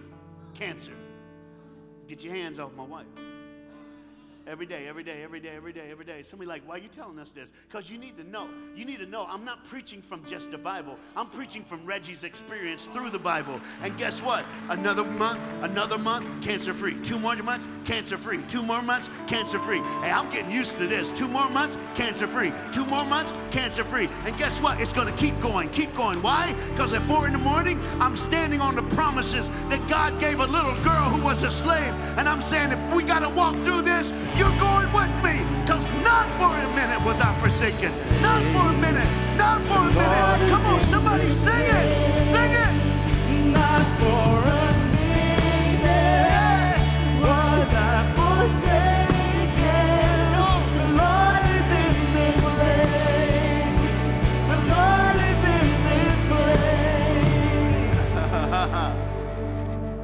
[0.54, 0.94] cancer.
[2.08, 3.08] Get your hands off my wife.
[4.50, 6.24] Every day, every day, every day, every day, every day.
[6.24, 7.54] Somebody like, why are you telling us this?
[7.68, 8.48] Because you need to know.
[8.76, 9.28] You need to know.
[9.30, 10.98] I'm not preaching from just the Bible.
[11.16, 13.62] I'm preaching from Reggie's experience through the Bible.
[13.84, 14.44] And guess what?
[14.70, 17.00] Another month, another month, cancer free.
[17.04, 18.42] Two more months, cancer free.
[18.48, 19.82] Two more months, cancer free.
[20.02, 21.12] Hey, I'm getting used to this.
[21.12, 22.52] Two more months, cancer free.
[22.72, 24.10] Two more months, cancer free.
[24.26, 24.82] And guess what?
[24.82, 26.24] It's going to keep going, keep going.
[26.24, 26.56] Why?
[26.72, 30.48] Because at four in the morning, I'm standing on the promises that God gave a
[30.48, 31.94] little girl who was a slave.
[32.18, 35.44] And I'm saying, if we got to walk through this, you're going with me.
[35.62, 37.92] Because not for a minute was I forsaken.
[38.22, 39.12] Not for a minute.
[39.36, 40.50] Not for a minute.
[40.50, 42.24] Come on, somebody sing it.
[42.32, 42.74] Sing it.
[43.52, 46.82] Not for a minute yes.
[47.22, 49.10] was I forsaken.
[50.80, 54.06] The Lord is in this place.
[54.52, 56.18] The Lord is in this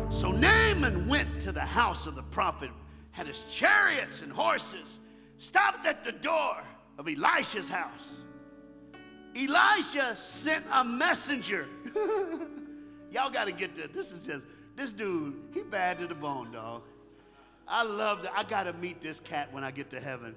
[0.10, 0.19] place.
[0.19, 2.69] so Naaman went to the house of the prophet
[3.15, 4.99] had his chariots and horses,
[5.38, 6.58] stopped at the door
[6.97, 8.19] of Elisha's house.
[9.34, 11.65] Elisha sent a messenger.
[13.12, 13.88] Y'all got to get this.
[13.93, 16.82] This is just, this dude, he bad to the bone, dog.
[17.69, 18.34] I love that.
[18.36, 20.36] I got to meet this cat when I get to heaven.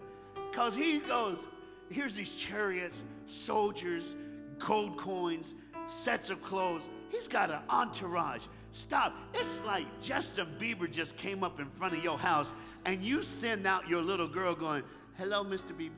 [0.48, 1.48] Because he goes,
[1.90, 4.14] here's these chariots, soldiers,
[4.60, 5.56] gold coins,
[5.88, 6.88] sets of clothes.
[7.10, 8.42] He's got an entourage.
[8.78, 9.12] Stop.
[9.34, 12.54] It's like Justin Bieber just came up in front of your house
[12.86, 14.84] and you send out your little girl going,
[15.16, 15.72] Hello, Mr.
[15.76, 15.90] Bieber.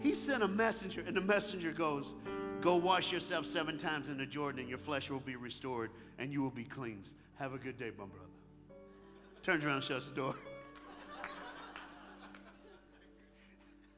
[0.00, 2.14] He sent a messenger, and the messenger goes,
[2.62, 6.32] Go wash yourself seven times in the Jordan, and your flesh will be restored, and
[6.32, 7.16] you will be cleansed.
[7.34, 8.30] Have a good day, my brother.
[9.42, 10.34] Turns around, shuts the door.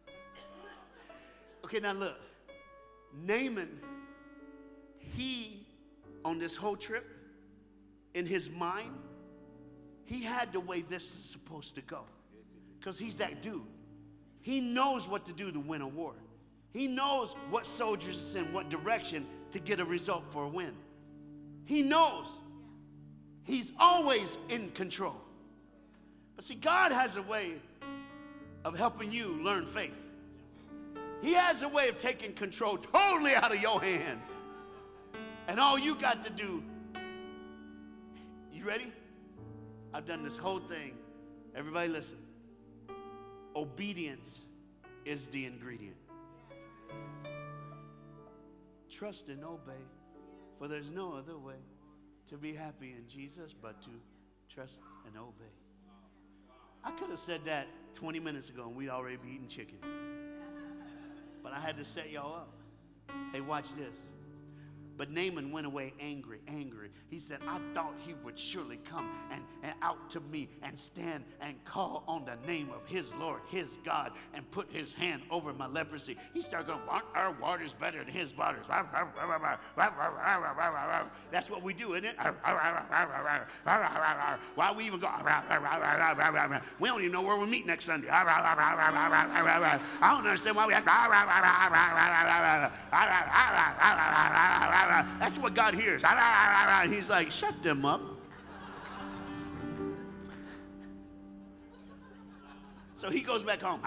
[1.64, 2.16] okay, now look.
[3.14, 3.78] Naaman,
[5.16, 5.57] he
[6.28, 7.06] on this whole trip,
[8.14, 8.94] in his mind,
[10.04, 12.02] he had the way this is supposed to go.
[12.78, 13.62] Because he's that dude.
[14.40, 16.14] He knows what to do to win a war.
[16.72, 20.74] He knows what soldiers to send what direction to get a result for a win.
[21.64, 22.38] He knows.
[23.44, 25.16] He's always in control.
[26.36, 27.54] But see, God has a way
[28.64, 29.96] of helping you learn faith.
[31.22, 34.26] He has a way of taking control totally out of your hands.
[35.48, 36.62] And all you got to do,
[38.52, 38.92] you ready?
[39.94, 40.92] I've done this whole thing.
[41.56, 42.18] Everybody listen.
[43.56, 44.42] Obedience
[45.06, 45.96] is the ingredient.
[48.90, 49.72] Trust and obey,
[50.58, 51.54] for there's no other way
[52.28, 53.90] to be happy in Jesus but to
[54.54, 55.54] trust and obey.
[56.84, 59.78] I could have said that 20 minutes ago and we'd already be eating chicken.
[61.42, 62.52] But I had to set y'all up.
[63.32, 63.94] Hey, watch this.
[64.98, 66.90] But Naaman went away angry, angry.
[67.08, 71.24] He said, I thought he would surely come and, and out to me and stand
[71.40, 75.52] and call on the name of his Lord, his God, and put his hand over
[75.52, 76.16] my leprosy.
[76.34, 76.80] He started going,
[77.14, 78.66] Our water's better than his waters.
[81.30, 82.16] That's what we do, isn't it?
[84.56, 85.08] Why we even go?
[86.80, 88.08] We don't even know where we meet next Sunday.
[88.08, 88.24] I
[90.00, 90.84] don't understand why we have.
[95.18, 96.02] That's what God hears.
[96.90, 98.00] He's like, shut them up.
[102.94, 103.80] So he goes back home.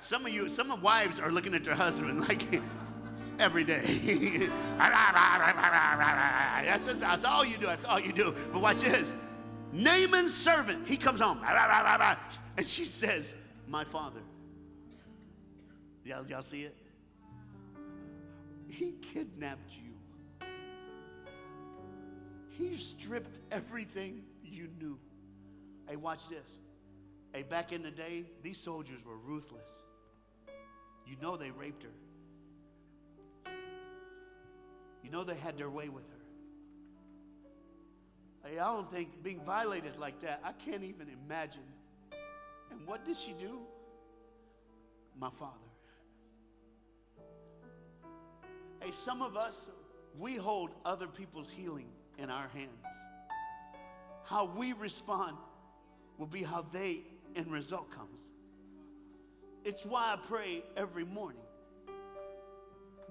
[0.00, 2.60] Some of you, some of wives are looking at their husband like
[3.38, 4.48] every day.
[6.64, 7.66] that's, just, that's all you do.
[7.66, 8.34] That's all you do.
[8.52, 9.14] But watch this.
[9.72, 11.40] Naaman's servant, he comes home.
[12.56, 13.36] And she says,
[13.68, 14.22] My father.
[16.04, 16.74] Y'all, y'all see it?
[18.68, 20.46] He kidnapped you.
[22.50, 24.98] He stripped everything you knew.
[25.88, 26.58] Hey, watch this.
[27.32, 29.68] Hey, back in the day, these soldiers were ruthless.
[31.06, 33.52] You know they raped her.
[35.02, 36.18] You know they had their way with her.
[38.44, 41.62] Hey, I don't think being violated like that, I can't even imagine.
[42.70, 43.60] And what did she do?
[45.18, 45.67] My father.
[48.88, 49.66] Hey, some of us,
[50.18, 52.86] we hold other people's healing in our hands.
[54.24, 55.36] How we respond
[56.16, 57.02] will be how they
[57.36, 58.22] end result comes.
[59.62, 61.42] It's why I pray every morning.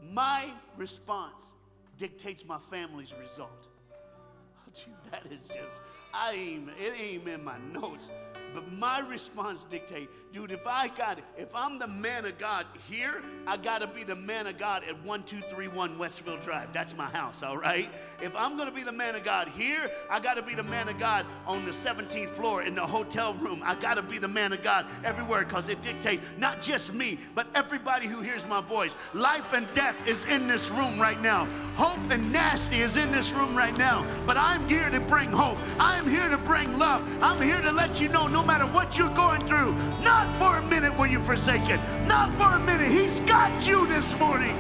[0.02, 1.54] My response
[1.96, 3.68] dictates my family's result.
[3.92, 5.80] Oh, dude, that is just,
[6.12, 8.10] I ain't, it ain't in my notes.
[8.54, 13.22] But my response dictate, dude, if I got if I'm the man of God here,
[13.46, 16.74] I gotta be the man of God at 1231 Westville Drive.
[16.74, 17.90] That's my house, all right?
[18.22, 21.00] If I'm gonna be the man of God here, I gotta be the man of
[21.00, 23.62] God on the 17th floor in the hotel room.
[23.64, 27.48] I gotta be the man of God everywhere because it dictates not just me, but
[27.56, 28.98] everybody who hears my voice.
[29.14, 31.46] Life and death is in this room right now.
[31.76, 34.06] Hope and nasty is in this room right now.
[34.26, 35.58] But I'm here to bring hope.
[35.80, 37.02] I'm here to bring love.
[37.22, 39.74] I'm here to let you know no matter what you're going through,
[40.04, 41.80] not for a minute will you forsaken.
[42.08, 42.88] Not for a minute.
[42.88, 44.56] He's got you this morning.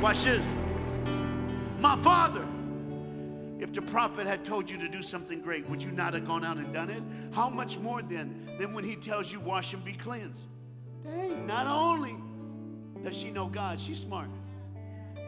[0.00, 0.56] Watch this.
[1.80, 2.46] My father,
[3.58, 6.44] if the prophet had told you to do something great, would you not have gone
[6.44, 7.02] out and done it?
[7.34, 10.48] How much more then than when he tells you wash and be cleansed?
[11.02, 12.14] Dang, not only
[13.02, 14.28] does she know God, she's smart.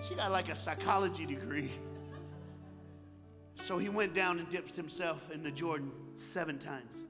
[0.08, 1.72] She got like a psychology degree.
[3.56, 5.90] So he went down and dipped himself in the Jordan
[6.22, 7.05] seven times.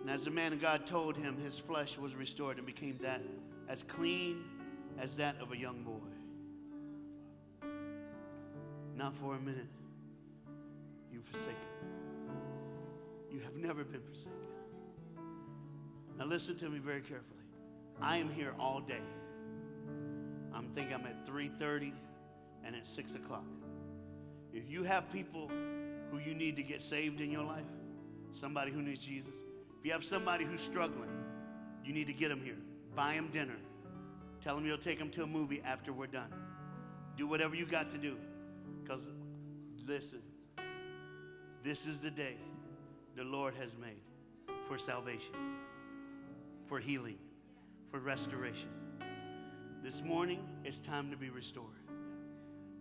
[0.00, 3.20] And as the man of God told him, his flesh was restored and became that
[3.68, 4.44] as clean
[4.98, 6.08] as that of a young boy.
[8.96, 9.68] Not for a minute.
[11.12, 11.54] You forsaken.
[13.30, 14.32] You have never been forsaken.
[16.18, 17.38] Now listen to me very carefully.
[18.00, 19.02] I am here all day.
[20.52, 21.92] I'm thinking I'm at 3:30
[22.64, 23.44] and at 6 o'clock.
[24.52, 25.48] If you have people
[26.10, 27.66] who you need to get saved in your life,
[28.32, 29.36] somebody who needs Jesus,
[29.78, 31.10] if you have somebody who's struggling,
[31.84, 32.56] you need to get them here.
[32.94, 33.56] Buy them dinner.
[34.40, 36.32] Tell them you'll take them to a movie after we're done.
[37.16, 38.16] Do whatever you got to do.
[38.82, 39.10] Because,
[39.86, 40.20] listen,
[41.62, 42.36] this is the day
[43.16, 44.00] the Lord has made
[44.66, 45.34] for salvation,
[46.66, 47.18] for healing,
[47.90, 48.70] for restoration.
[49.82, 51.66] This morning, it's time to be restored.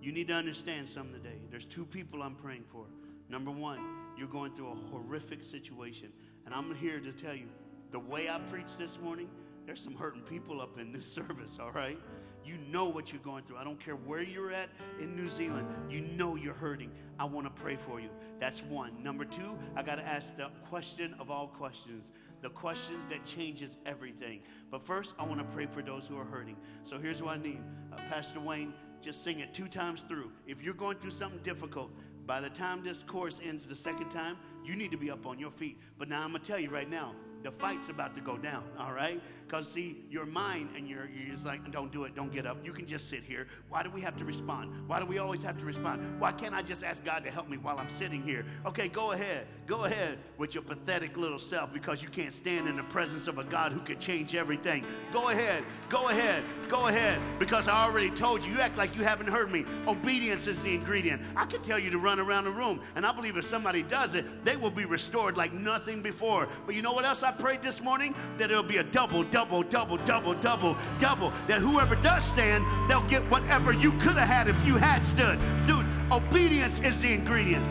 [0.01, 1.37] You need to understand something today.
[1.49, 2.85] There's two people I'm praying for.
[3.29, 3.79] Number one,
[4.17, 6.11] you're going through a horrific situation.
[6.47, 7.49] And I'm here to tell you
[7.91, 9.27] the way I preach this morning,
[9.65, 11.99] there's some hurting people up in this service, all right?
[12.45, 13.57] You know what you're going through.
[13.57, 15.67] I don't care where you're at in New Zealand.
[15.89, 16.89] You know you're hurting.
[17.19, 18.07] I want to pray for you.
[18.39, 19.03] That's one.
[19.03, 23.77] Number two, I got to ask the question of all questions the questions that changes
[23.85, 24.41] everything.
[24.69, 26.55] But first, I want to pray for those who are hurting.
[26.83, 27.59] So here's what I need.
[27.91, 30.31] Uh, Pastor Wayne, just sing it two times through.
[30.45, 31.91] If you're going through something difficult,
[32.27, 35.39] by the time this course ends the second time, you need to be up on
[35.39, 35.79] your feet.
[35.97, 38.91] But now I'm gonna tell you right now, the fight's about to go down, all
[38.91, 39.21] right?
[39.47, 42.57] Because, see, your mind and your, you're just like, don't do it, don't get up.
[42.65, 43.47] You can just sit here.
[43.69, 44.71] Why do we have to respond?
[44.87, 46.19] Why do we always have to respond?
[46.19, 48.45] Why can't I just ask God to help me while I'm sitting here?
[48.65, 49.47] Okay, go ahead.
[49.65, 53.37] Go ahead with your pathetic little self because you can't stand in the presence of
[53.37, 54.85] a God who could change everything.
[55.13, 55.63] Go ahead.
[55.89, 56.43] Go ahead.
[56.67, 57.19] Go ahead.
[57.39, 59.65] Because I already told you, you act like you haven't heard me.
[59.87, 61.21] Obedience is the ingredient.
[61.35, 64.15] I can tell you to run around the room, and I believe if somebody does
[64.15, 66.47] it, they will be restored like nothing before.
[66.65, 68.15] But you know what else I prayed this morning?
[68.37, 71.33] That it'll be a double, double, double, double, double, double.
[71.47, 75.37] That whoever does stand, they'll get whatever you could have had if you had stood.
[75.67, 77.65] Dude, obedience is the ingredient.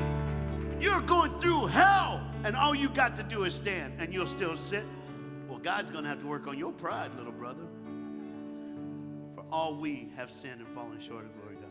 [0.79, 4.57] You're going through hell, and all you got to do is stand, and you'll still
[4.57, 4.85] sit.
[5.49, 7.65] Well, God's going to have to work on your pride, little brother.
[9.35, 11.71] For all we have sinned and fallen short of glory, God.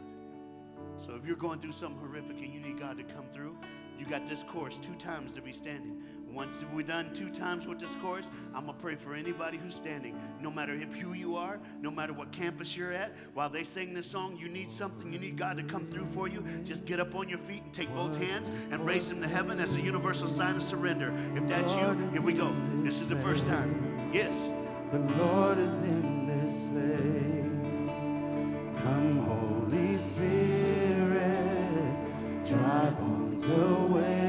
[0.97, 3.55] So if you're going through something horrific and you need God to come through,
[3.99, 6.01] you got this course two times to be standing.
[6.35, 10.19] Once we're done two times with this course, I'm gonna pray for anybody who's standing,
[10.41, 13.13] no matter if who you are, no matter what campus you're at.
[13.33, 16.27] While they sing this song, you need something, you need God to come through for
[16.27, 16.43] you.
[16.65, 19.61] Just get up on your feet and take both hands and raise them to heaven
[19.61, 21.13] as a universal sign of surrender.
[21.35, 22.53] If that's you, here we go.
[22.83, 24.11] This is the first time.
[24.11, 24.37] Yes.
[24.91, 27.45] The Lord is in this place.
[28.83, 30.75] Come, Holy Spirit,
[32.99, 34.24] bones awaken.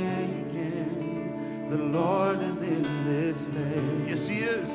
[1.69, 4.09] The Lord is in this place.
[4.09, 4.69] Yes, He is.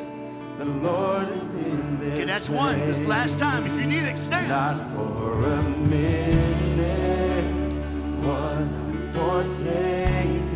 [0.57, 2.13] The Lord is in this place.
[2.13, 2.79] Okay, that's one.
[2.79, 3.07] This place.
[3.07, 3.65] last time.
[3.65, 4.49] If you need it, stand.
[4.49, 7.73] Not for a minute
[8.21, 10.51] was I forsaken.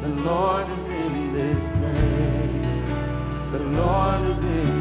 [0.00, 3.02] The Lord is in this place.
[3.50, 4.75] The Lord is in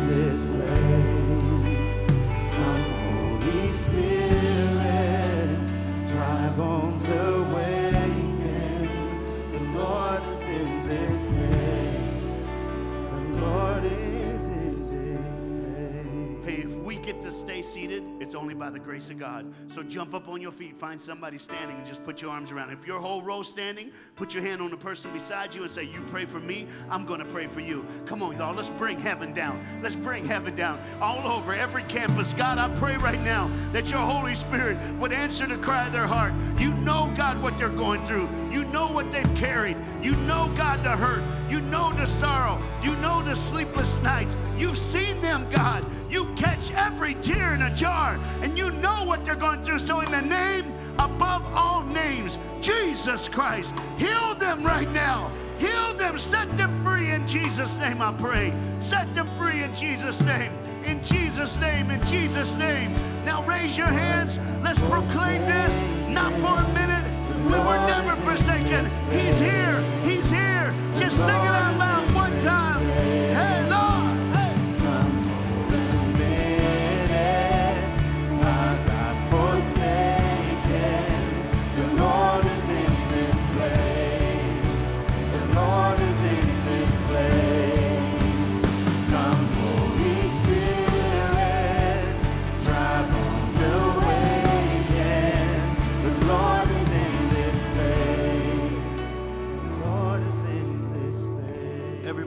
[17.36, 19.52] stay seated, it's only by the grace of God.
[19.68, 22.72] So jump up on your feet, find somebody standing, and just put your arms around.
[22.72, 25.84] If your whole row standing, put your hand on the person beside you and say,
[25.84, 27.86] You pray for me, I'm going to pray for you.
[28.06, 29.64] Come on, y'all, let's bring heaven down.
[29.82, 32.34] Let's bring heaven down all over every campus.
[32.34, 36.08] God, I pray right now that your Holy Spirit would answer the cry of their
[36.08, 36.34] heart.
[36.60, 38.28] You know, God, what they're going through.
[38.76, 39.78] Know what they've carried.
[40.04, 41.24] You know, God, the hurt.
[41.50, 42.62] You know the sorrow.
[42.84, 44.36] You know the sleepless nights.
[44.58, 45.86] You've seen them, God.
[46.10, 49.80] You catch every tear in a jar, and you know what they're going through.
[49.80, 55.32] So, in the name above all names, Jesus Christ, heal them right now.
[55.58, 58.54] Heal them, set them free in Jesus' name, I pray.
[58.82, 60.52] Set them free in Jesus' name.
[60.84, 62.94] In Jesus' name, in Jesus' name.
[63.24, 64.38] Now raise your hands.
[64.62, 67.05] Let's proclaim this, not for a minute.
[67.46, 68.86] We were never forsaken.
[69.12, 69.80] He's here.
[70.04, 70.74] He's here.
[70.96, 72.75] Just sing it out loud one time.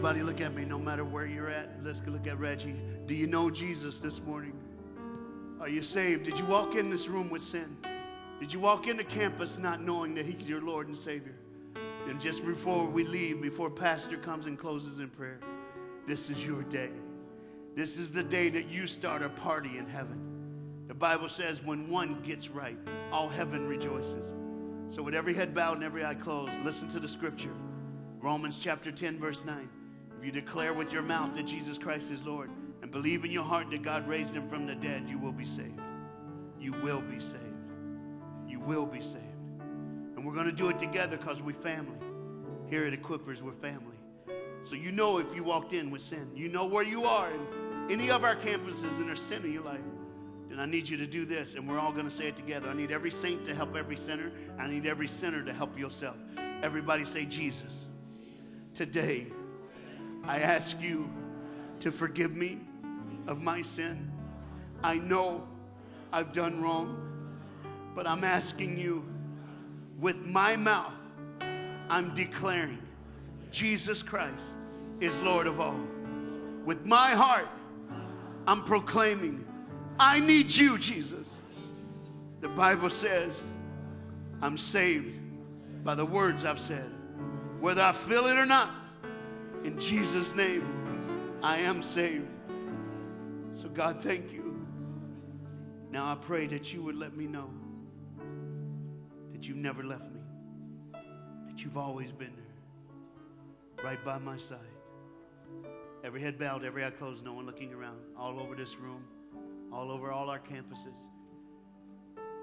[0.08, 0.64] Everybody, look at me.
[0.64, 2.74] No matter where you're at, let's look at Reggie.
[3.04, 4.54] Do you know Jesus this morning?
[5.60, 6.22] Are you saved?
[6.22, 7.76] Did you walk in this room with sin?
[8.40, 11.34] Did you walk into campus not knowing that He's your Lord and Savior?
[12.08, 15.40] And just before we leave, before Pastor comes and closes in prayer,
[16.06, 16.88] this is your day.
[17.74, 20.86] This is the day that you start a party in heaven.
[20.86, 22.78] The Bible says when one gets right,
[23.12, 24.32] all heaven rejoices.
[24.88, 27.52] So, with every head bowed and every eye closed, listen to the scripture
[28.22, 29.68] Romans chapter 10, verse 9.
[30.18, 32.50] If you declare with your mouth that Jesus Christ is Lord
[32.82, 35.44] and believe in your heart that God raised him from the dead, you will be
[35.44, 35.80] saved.
[36.58, 37.44] You will be saved.
[38.48, 39.22] You will be saved.
[40.16, 41.98] And we're going to do it together because we're family.
[42.68, 43.94] Here at Equippers, we're family.
[44.62, 47.46] So you know if you walked in with sin, you know where you are in
[47.88, 49.78] any of our campuses and there's sin in your life.
[50.48, 52.68] Then I need you to do this, and we're all going to say it together.
[52.68, 54.32] I need every saint to help every sinner.
[54.58, 56.16] I need every sinner to help yourself.
[56.62, 57.86] Everybody say, Jesus.
[58.74, 59.28] Today,
[60.28, 61.08] I ask you
[61.80, 62.58] to forgive me
[63.26, 64.12] of my sin.
[64.84, 65.48] I know
[66.12, 67.02] I've done wrong,
[67.94, 69.04] but I'm asking you
[69.98, 70.92] with my mouth,
[71.88, 72.78] I'm declaring
[73.50, 74.54] Jesus Christ
[75.00, 75.80] is Lord of all.
[76.66, 77.48] With my heart,
[78.46, 79.46] I'm proclaiming,
[79.98, 81.36] I need you, Jesus.
[82.42, 83.42] The Bible says,
[84.42, 85.18] I'm saved
[85.82, 86.90] by the words I've said.
[87.60, 88.70] Whether I feel it or not,
[89.64, 90.64] in Jesus' name,
[91.42, 92.26] I am saved.
[93.52, 94.66] So, God, thank you.
[95.90, 97.50] Now I pray that you would let me know
[99.32, 100.20] that you've never left me,
[101.48, 104.58] that you've always been there, right by my side.
[106.04, 109.02] Every head bowed, every eye closed, no one looking around, all over this room,
[109.72, 110.96] all over all our campuses.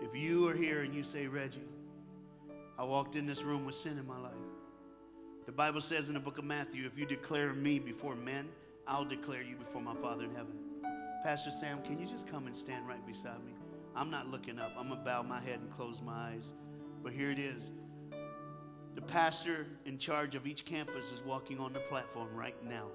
[0.02, 1.62] If you are here and you say, Reggie,
[2.78, 4.35] I walked in this room with sin in my life.
[5.46, 8.48] The Bible says in the book of Matthew, if you declare me before men,
[8.88, 10.56] I'll declare you before my Father in heaven.
[11.24, 13.54] Pastor Sam, can you just come and stand right beside me?
[13.96, 14.72] I'm not looking up.
[14.78, 16.52] I'm going to bow my head and close my eyes.
[17.04, 17.72] But here it is.
[18.96, 22.88] The pastor in charge of each campus is walking on the platform right now.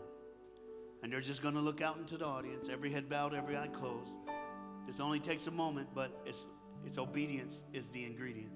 [1.03, 3.69] And they're just going to look out into the audience, every head bowed, every eye
[3.69, 4.17] closed.
[4.87, 6.49] This only takes a moment, but it's,
[6.85, 8.53] it's obedience is the ingredient.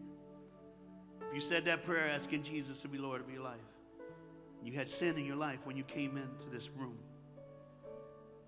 [1.29, 3.61] If you said that prayer asking Jesus to be Lord of your life,
[4.65, 6.99] you had sin in your life when you came into this room,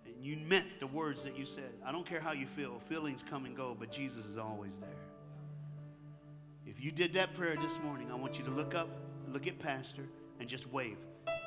[0.07, 1.75] and you meant the words that you said.
[1.85, 4.89] I don't care how you feel, feelings come and go, but Jesus is always there.
[6.64, 8.89] If you did that prayer this morning, I want you to look up,
[9.29, 10.03] look at Pastor,
[10.41, 10.97] and just wave.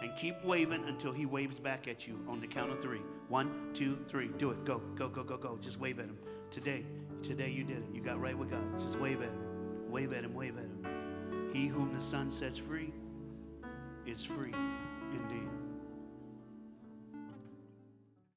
[0.02, 3.02] And keep waving until he waves back at you on the count of three.
[3.28, 4.30] One, two, three.
[4.38, 4.64] Do it.
[4.64, 5.58] Go, go, go, go, go.
[5.62, 6.18] Just wave at him.
[6.52, 6.86] Today,
[7.22, 7.84] today you did it.
[7.94, 8.80] You got right with God.
[8.80, 9.92] Just wave at him.
[9.92, 11.50] Wave at him, wave at him.
[11.52, 12.94] He whom the Son sets free
[14.10, 14.54] is free
[15.12, 15.59] indeed.